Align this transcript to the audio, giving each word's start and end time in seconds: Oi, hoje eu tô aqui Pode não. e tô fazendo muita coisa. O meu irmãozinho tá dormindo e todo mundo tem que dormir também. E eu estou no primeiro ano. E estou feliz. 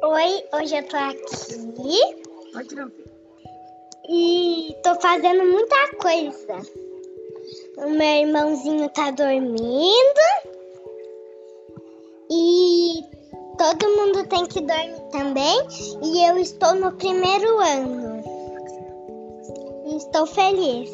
Oi, 0.00 0.44
hoje 0.52 0.76
eu 0.76 0.82
tô 0.84 0.96
aqui 0.96 2.24
Pode 2.52 2.74
não. 2.74 2.90
e 4.08 4.76
tô 4.82 4.94
fazendo 5.00 5.44
muita 5.44 5.96
coisa. 6.00 6.70
O 7.78 7.90
meu 7.90 8.26
irmãozinho 8.26 8.88
tá 8.90 9.10
dormindo 9.10 10.20
e 12.30 13.04
todo 13.58 13.96
mundo 13.96 14.28
tem 14.28 14.46
que 14.46 14.60
dormir 14.60 15.10
também. 15.10 15.58
E 16.02 16.28
eu 16.28 16.38
estou 16.38 16.74
no 16.74 16.92
primeiro 16.92 17.58
ano. 17.58 18.22
E 19.86 19.96
estou 19.96 20.26
feliz. 20.26 20.90